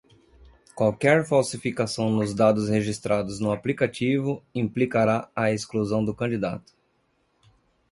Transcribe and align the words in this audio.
Qualquer 0.73 1.27
falsificação 1.27 2.09
nos 2.09 2.33
dados 2.33 2.67
registrados 2.69 3.39
no 3.39 3.51
aplicativo 3.51 4.43
implicará 4.51 5.29
a 5.35 5.51
exclusão 5.51 6.03
do 6.03 6.15
candidato. 6.15 6.73